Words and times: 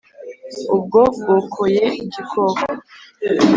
ubwo 0.75 0.99
bwokoye 1.17 1.85
gikoko 2.13 2.63